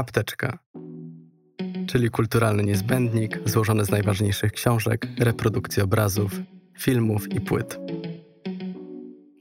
Apteczka, 0.00 0.58
czyli 1.86 2.10
kulturalny 2.10 2.62
niezbędnik 2.62 3.40
złożony 3.44 3.84
z 3.84 3.90
najważniejszych 3.90 4.52
książek, 4.52 5.06
reprodukcji 5.18 5.82
obrazów, 5.82 6.32
filmów 6.78 7.32
i 7.32 7.40
płyt. 7.40 7.78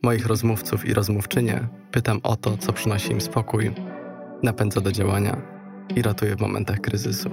Moich 0.04 0.26
rozmówców 0.26 0.86
i 0.86 0.94
rozmówczynie 0.94 1.68
pytam 1.92 2.20
o 2.24 2.36
to, 2.36 2.58
co 2.58 2.74
przynosi 2.74 3.12
im 3.12 3.22
spokój, 3.22 3.72
napędza 4.44 4.82
do 4.82 4.92
działania 4.92 5.42
i 5.96 6.02
ratuje 6.02 6.36
w 6.36 6.42
momentach 6.42 6.80
kryzysu. 6.80 7.30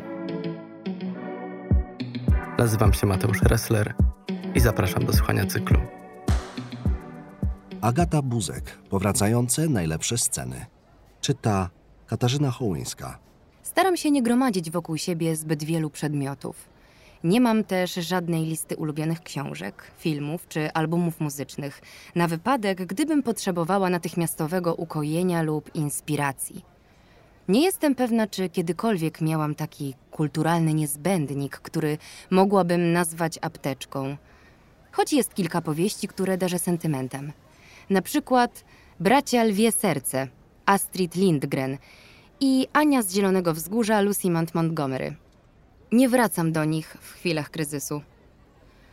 Nazywam 2.58 2.92
się 2.92 3.06
Mateusz 3.06 3.42
Ressler 3.42 3.94
i 4.54 4.60
zapraszam 4.60 5.04
do 5.04 5.12
słuchania 5.12 5.46
cyklu. 5.46 5.80
Agata 7.80 8.22
Buzek, 8.22 8.78
powracające 8.90 9.68
najlepsze 9.68 10.18
sceny. 10.18 10.66
Czyta 11.20 11.70
Katarzyna 12.06 12.50
Hołyńska. 12.50 13.18
Staram 13.62 13.96
się 13.96 14.10
nie 14.10 14.22
gromadzić 14.22 14.70
wokół 14.70 14.96
siebie 14.96 15.36
zbyt 15.36 15.64
wielu 15.64 15.90
przedmiotów. 15.90 16.68
Nie 17.24 17.40
mam 17.40 17.64
też 17.64 17.94
żadnej 17.94 18.44
listy 18.44 18.76
ulubionych 18.76 19.22
książek, 19.22 19.90
filmów 19.98 20.48
czy 20.48 20.72
albumów 20.72 21.20
muzycznych, 21.20 21.82
na 22.14 22.28
wypadek, 22.28 22.86
gdybym 22.86 23.22
potrzebowała 23.22 23.90
natychmiastowego 23.90 24.74
ukojenia 24.74 25.42
lub 25.42 25.74
inspiracji. 25.74 26.64
Nie 27.48 27.62
jestem 27.62 27.94
pewna, 27.94 28.26
czy 28.26 28.48
kiedykolwiek 28.48 29.20
miałam 29.20 29.54
taki 29.54 29.94
kulturalny 30.10 30.74
niezbędnik, 30.74 31.56
który 31.56 31.98
mogłabym 32.30 32.92
nazwać 32.92 33.38
apteczką. 33.42 34.16
Choć 34.92 35.12
jest 35.12 35.34
kilka 35.34 35.60
powieści, 35.62 36.08
które 36.08 36.38
darzę 36.38 36.58
sentymentem. 36.58 37.32
Na 37.90 38.02
przykład 38.02 38.64
Bracia 39.00 39.44
Lwie 39.44 39.72
Serce, 39.72 40.28
Astrid 40.66 41.14
Lindgren 41.14 41.78
i 42.40 42.66
Ania 42.72 43.02
z 43.02 43.12
Zielonego 43.12 43.54
Wzgórza, 43.54 44.00
Lucy 44.00 44.30
Mount 44.30 44.54
Montgomery. 44.54 45.14
Nie 45.92 46.08
wracam 46.08 46.52
do 46.52 46.64
nich 46.64 46.96
w 47.00 47.12
chwilach 47.12 47.50
kryzysu. 47.50 48.02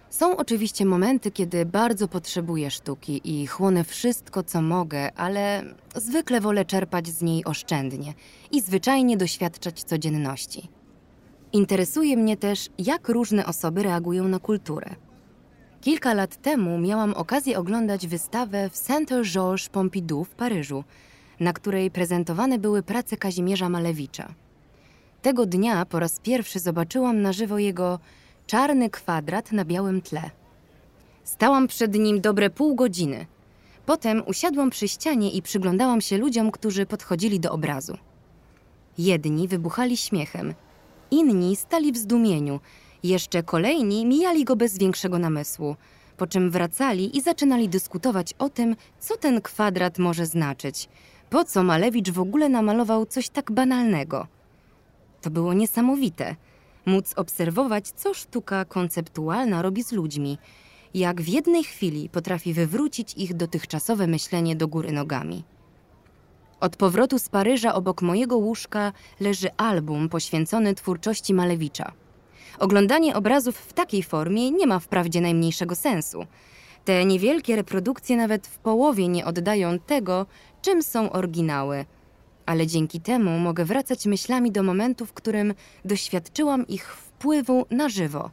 Są 0.09 0.37
oczywiście 0.37 0.85
momenty, 0.85 1.31
kiedy 1.31 1.65
bardzo 1.65 2.07
potrzebuję 2.07 2.71
sztuki 2.71 3.21
i 3.23 3.47
chłonę 3.47 3.83
wszystko, 3.83 4.43
co 4.43 4.61
mogę, 4.61 5.13
ale 5.13 5.63
zwykle 5.95 6.41
wolę 6.41 6.65
czerpać 6.65 7.07
z 7.07 7.21
niej 7.21 7.45
oszczędnie 7.45 8.13
i 8.51 8.61
zwyczajnie 8.61 9.17
doświadczać 9.17 9.83
codzienności. 9.83 10.69
Interesuje 11.53 12.17
mnie 12.17 12.37
też, 12.37 12.69
jak 12.77 13.09
różne 13.09 13.45
osoby 13.45 13.83
reagują 13.83 14.27
na 14.27 14.39
kulturę. 14.39 14.95
Kilka 15.81 16.13
lat 16.13 16.41
temu 16.41 16.77
miałam 16.77 17.13
okazję 17.13 17.59
oglądać 17.59 18.07
wystawę 18.07 18.69
w 18.69 18.73
Centre 18.73 19.23
Georges 19.23 19.69
Pompidou 19.69 20.23
w 20.23 20.29
Paryżu, 20.29 20.83
na 21.39 21.53
której 21.53 21.91
prezentowane 21.91 22.59
były 22.59 22.83
prace 22.83 23.17
Kazimierza 23.17 23.69
Malewicza. 23.69 24.33
Tego 25.21 25.45
dnia 25.45 25.85
po 25.85 25.99
raz 25.99 26.19
pierwszy 26.19 26.59
zobaczyłam 26.59 27.21
na 27.21 27.33
żywo 27.33 27.57
jego 27.57 27.99
czarny 28.47 28.89
kwadrat 28.89 29.51
na 29.51 29.65
białym 29.65 30.01
tle. 30.01 30.29
Stałam 31.23 31.67
przed 31.67 31.95
nim 31.95 32.21
dobre 32.21 32.49
pół 32.49 32.75
godziny. 32.75 33.25
Potem 33.85 34.23
usiadłam 34.25 34.69
przy 34.69 34.87
ścianie 34.87 35.31
i 35.31 35.41
przyglądałam 35.41 36.01
się 36.01 36.17
ludziom, 36.17 36.51
którzy 36.51 36.85
podchodzili 36.85 37.39
do 37.39 37.51
obrazu. 37.51 37.97
Jedni 38.97 39.47
wybuchali 39.47 39.97
śmiechem, 39.97 40.53
inni 41.11 41.55
stali 41.55 41.91
w 41.91 41.97
zdumieniu, 41.97 42.59
jeszcze 43.03 43.43
kolejni 43.43 44.05
mijali 44.05 44.45
go 44.45 44.55
bez 44.55 44.77
większego 44.77 45.19
namysłu, 45.19 45.75
po 46.17 46.27
czym 46.27 46.51
wracali 46.51 47.17
i 47.17 47.21
zaczynali 47.21 47.69
dyskutować 47.69 48.33
o 48.39 48.49
tym, 48.49 48.75
co 48.99 49.17
ten 49.17 49.41
kwadrat 49.41 49.99
może 49.99 50.25
znaczyć. 50.25 50.89
Po 51.33 51.43
co 51.43 51.63
Malewicz 51.63 52.11
w 52.11 52.19
ogóle 52.19 52.49
namalował 52.49 53.05
coś 53.05 53.29
tak 53.29 53.51
banalnego? 53.51 54.27
To 55.21 55.29
było 55.29 55.53
niesamowite. 55.53 56.35
Móc 56.85 57.13
obserwować, 57.15 57.89
co 57.89 58.13
sztuka 58.13 58.65
konceptualna 58.65 59.61
robi 59.61 59.83
z 59.83 59.91
ludźmi, 59.91 60.37
jak 60.93 61.21
w 61.21 61.27
jednej 61.27 61.63
chwili 61.63 62.09
potrafi 62.09 62.53
wywrócić 62.53 63.13
ich 63.17 63.33
dotychczasowe 63.33 64.07
myślenie 64.07 64.55
do 64.55 64.67
góry 64.67 64.91
nogami. 64.91 65.43
Od 66.59 66.75
powrotu 66.75 67.19
z 67.19 67.29
Paryża 67.29 67.73
obok 67.73 68.01
mojego 68.01 68.37
łóżka 68.37 68.91
leży 69.19 69.49
album 69.57 70.09
poświęcony 70.09 70.75
twórczości 70.75 71.33
Malewicza. 71.33 71.91
Oglądanie 72.59 73.15
obrazów 73.15 73.57
w 73.57 73.73
takiej 73.73 74.03
formie 74.03 74.51
nie 74.51 74.67
ma 74.67 74.79
wprawdzie 74.79 75.21
najmniejszego 75.21 75.75
sensu. 75.75 76.25
Te 76.85 77.05
niewielkie 77.05 77.55
reprodukcje 77.55 78.17
nawet 78.17 78.47
w 78.47 78.57
połowie 78.57 79.07
nie 79.07 79.25
oddają 79.25 79.79
tego, 79.79 80.25
czym 80.63 80.83
są 80.83 81.11
oryginały, 81.11 81.85
ale 82.45 82.67
dzięki 82.67 82.99
temu 83.01 83.39
mogę 83.39 83.65
wracać 83.65 84.05
myślami 84.05 84.51
do 84.51 84.63
momentu, 84.63 85.05
w 85.05 85.13
którym 85.13 85.53
doświadczyłam 85.85 86.67
ich 86.67 86.95
wpływu 86.95 87.65
na 87.71 87.89
żywo. 87.89 88.31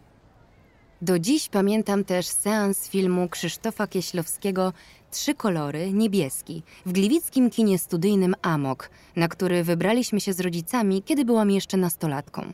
Do 1.02 1.18
dziś 1.18 1.48
pamiętam 1.48 2.04
też 2.04 2.26
seans 2.26 2.88
filmu 2.88 3.28
Krzysztofa 3.28 3.86
Kieślowskiego 3.86 4.72
Trzy 5.10 5.34
kolory, 5.34 5.92
niebieski, 5.92 6.62
w 6.86 6.92
gliwickim 6.92 7.50
kinie 7.50 7.78
studyjnym 7.78 8.34
Amok, 8.42 8.91
na 9.16 9.28
który 9.28 9.64
wybraliśmy 9.64 10.20
się 10.20 10.32
z 10.32 10.41
rodzicami, 10.41 11.02
kiedy 11.02 11.24
byłam 11.24 11.50
jeszcze 11.50 11.76
nastolatką. 11.76 12.52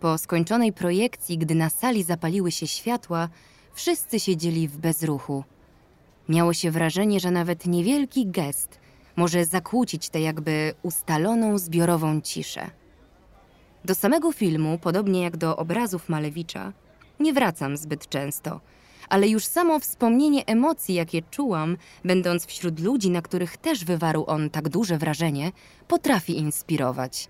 Po 0.00 0.18
skończonej 0.18 0.72
projekcji, 0.72 1.38
gdy 1.38 1.54
na 1.54 1.70
sali 1.70 2.02
zapaliły 2.02 2.52
się 2.52 2.66
światła, 2.66 3.28
wszyscy 3.74 4.20
siedzieli 4.20 4.68
w 4.68 4.76
bezruchu. 4.78 5.44
Miało 6.28 6.54
się 6.54 6.70
wrażenie, 6.70 7.20
że 7.20 7.30
nawet 7.30 7.66
niewielki 7.66 8.26
gest 8.26 8.79
może 9.16 9.44
zakłócić 9.44 10.08
tę 10.08 10.20
jakby 10.20 10.74
ustaloną 10.82 11.58
zbiorową 11.58 12.20
ciszę. 12.20 12.70
Do 13.84 13.94
samego 13.94 14.32
filmu, 14.32 14.78
podobnie 14.78 15.22
jak 15.22 15.36
do 15.36 15.56
obrazów 15.56 16.08
Malewicza, 16.08 16.72
nie 17.20 17.32
wracam 17.32 17.76
zbyt 17.76 18.08
często, 18.08 18.60
ale 19.08 19.28
już 19.28 19.44
samo 19.44 19.78
wspomnienie 19.78 20.46
emocji, 20.46 20.94
jakie 20.94 21.22
czułam, 21.22 21.76
będąc 22.04 22.46
wśród 22.46 22.80
ludzi, 22.80 23.10
na 23.10 23.22
których 23.22 23.56
też 23.56 23.84
wywarł 23.84 24.24
on 24.26 24.50
tak 24.50 24.68
duże 24.68 24.98
wrażenie, 24.98 25.52
potrafi 25.88 26.38
inspirować. 26.38 27.28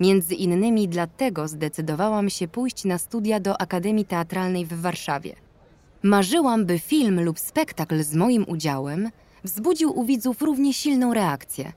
Między 0.00 0.34
innymi 0.34 0.88
dlatego 0.88 1.48
zdecydowałam 1.48 2.30
się 2.30 2.48
pójść 2.48 2.84
na 2.84 2.98
studia 2.98 3.40
do 3.40 3.60
Akademii 3.60 4.04
Teatralnej 4.04 4.66
w 4.66 4.80
Warszawie. 4.80 5.36
Marzyłam, 6.02 6.66
by 6.66 6.78
film 6.78 7.24
lub 7.24 7.38
spektakl 7.38 8.02
z 8.02 8.14
moim 8.14 8.44
udziałem 8.48 9.10
wzbudził 9.44 9.98
u 9.98 10.04
widzów 10.04 10.42
równie 10.42 10.74
silną 10.74 11.14
reakcję. 11.14 11.72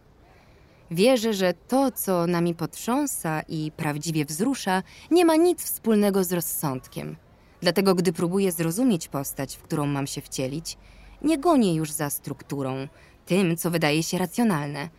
Wierzę, 0.91 1.33
że 1.33 1.53
to, 1.67 1.91
co 1.91 2.27
nami 2.27 2.55
potrząsa 2.55 3.41
i 3.41 3.71
prawdziwie 3.77 4.25
wzrusza, 4.25 4.83
nie 5.11 5.25
ma 5.25 5.35
nic 5.35 5.63
wspólnego 5.63 6.23
z 6.23 6.33
rozsądkiem. 6.33 7.15
Dlatego, 7.61 7.95
gdy 7.95 8.13
próbuję 8.13 8.51
zrozumieć 8.51 9.07
postać, 9.07 9.55
w 9.55 9.61
którą 9.61 9.85
mam 9.85 10.07
się 10.07 10.21
wcielić, 10.21 10.77
nie 11.21 11.37
gonię 11.37 11.75
już 11.75 11.91
za 11.91 12.09
strukturą, 12.09 12.87
tym, 13.25 13.57
co 13.57 13.71
wydaje 13.71 14.03
się 14.03 14.17
racjonalne. 14.17 14.89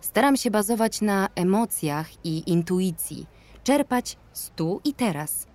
Staram 0.00 0.36
się 0.36 0.50
bazować 0.50 1.00
na 1.00 1.28
emocjach 1.34 2.24
i 2.24 2.50
intuicji, 2.50 3.26
czerpać 3.64 4.16
z 4.32 4.50
tu 4.50 4.80
i 4.84 4.94
teraz. 4.94 5.46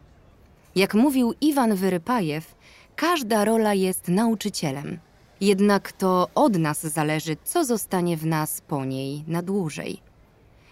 Jak 0.75 0.93
mówił 0.93 1.33
Iwan 1.41 1.75
Wyrypajew, 1.75 2.55
każda 2.95 3.45
rola 3.45 3.73
jest 3.73 4.07
nauczycielem. 4.07 4.99
Jednak 5.41 5.91
to 5.91 6.27
od 6.35 6.57
nas 6.57 6.81
zależy, 6.81 7.37
co 7.43 7.65
zostanie 7.65 8.17
w 8.17 8.25
nas 8.25 8.61
po 8.61 8.85
niej 8.85 9.23
na 9.27 9.41
dłużej. 9.41 10.01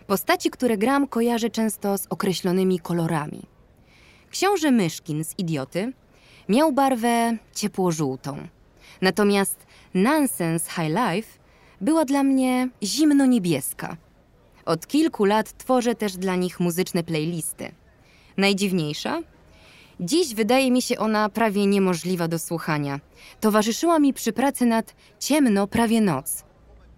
Postaci, 0.08 0.50
które 0.50 0.78
gram, 0.78 1.08
kojarzę 1.08 1.50
często 1.50 1.98
z 1.98 2.08
określonymi 2.10 2.80
kolorami. 2.80 3.42
Książę 4.32 4.72
Myszkin 4.72 5.24
z 5.24 5.40
Idioty 5.40 5.94
miał 6.50 6.72
barwę 6.72 7.38
ciepło-żółtą. 7.56 8.48
Natomiast 9.02 9.66
Nonsense 9.94 10.72
High 10.72 10.90
Life 10.90 11.40
była 11.82 12.06
dla 12.06 12.24
mnie 12.24 12.70
zimno-niebieska. 12.84 13.98
Od 14.66 14.88
kilku 14.88 15.26
lat 15.26 15.58
tworzę 15.58 15.96
też 15.96 16.18
dla 16.18 16.36
nich 16.36 16.60
muzyczne 16.60 17.04
playlisty. 17.04 17.72
Najdziwniejsza? 18.38 19.22
Dziś 20.00 20.36
wydaje 20.36 20.72
mi 20.72 20.82
się 20.82 20.98
ona 20.98 21.30
prawie 21.30 21.66
niemożliwa 21.66 22.28
do 22.28 22.40
słuchania. 22.40 23.00
Towarzyszyła 23.40 24.00
mi 24.00 24.14
przy 24.14 24.34
pracy 24.34 24.66
nad 24.66 24.96
Ciemno 25.20 25.68
prawie 25.68 26.02
noc. 26.02 26.44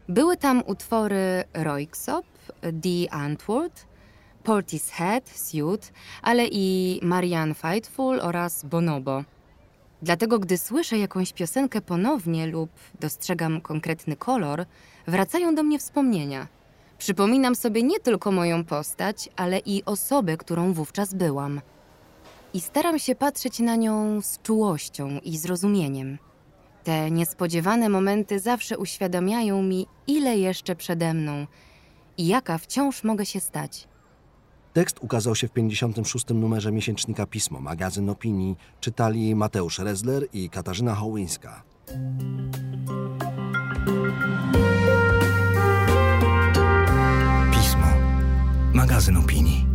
Były 0.10 0.38
tam 0.38 0.64
utwory 0.66 1.44
Royksop, 1.54 2.26
The 2.62 3.14
Antwoord, 3.14 3.86
Portishead, 4.44 5.30
Suit, 5.30 5.92
ale 6.22 6.48
i 6.52 7.00
Marianne 7.04 7.54
Faithful 7.54 8.20
oraz 8.22 8.66
Bonobo. 8.66 9.24
Dlatego, 10.02 10.40
gdy 10.40 10.58
słyszę 10.58 10.98
jakąś 10.98 11.34
piosenkę 11.34 11.82
ponownie 11.82 12.48
lub 12.48 12.70
dostrzegam 13.00 13.62
konkretny 13.62 14.16
kolor, 14.16 14.66
wracają 15.08 15.56
do 15.56 15.64
mnie 15.64 15.80
wspomnienia. 15.80 16.48
Przypominam 16.98 17.56
sobie 17.56 17.84
nie 17.84 18.00
tylko 18.00 18.32
moją 18.32 18.66
postać, 18.66 19.30
ale 19.36 19.60
i 19.60 19.86
osobę, 19.86 20.38
którą 20.38 20.74
wówczas 20.74 21.14
byłam 21.14 21.62
i 22.54 22.62
staram 22.62 23.00
się 23.00 23.16
patrzeć 23.16 23.60
na 23.60 23.76
nią 23.76 24.22
z 24.22 24.42
czułością 24.42 25.20
i 25.24 25.38
zrozumieniem. 25.38 26.18
Te 26.84 27.12
niespodziewane 27.12 27.90
momenty 27.90 28.40
zawsze 28.40 28.78
uświadamiają 28.78 29.64
mi, 29.64 29.88
ile 30.08 30.38
jeszcze 30.38 30.76
przede 30.76 31.14
mną 31.14 31.48
i 32.18 32.28
jaka 32.28 32.58
wciąż 32.58 33.04
mogę 33.04 33.26
się 33.26 33.40
stać. 33.40 33.88
Tekst 34.74 34.98
ukazał 35.02 35.36
się 35.36 35.48
w 35.48 35.52
56. 35.52 36.26
numerze 36.30 36.72
miesięcznika 36.72 37.26
Pismo, 37.26 37.60
magazyn 37.60 38.10
opinii. 38.10 38.56
Czytali 38.80 39.36
Mateusz 39.36 39.80
Rezler 39.80 40.28
i 40.34 40.50
Katarzyna 40.50 40.96
Hołyńska. 40.96 41.64
Pismo, 47.52 47.88
magazyn 48.74 49.18
opinii. 49.18 49.71